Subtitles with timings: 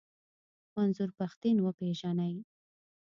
[0.75, 2.33] منظور پښتين و پېژنئ.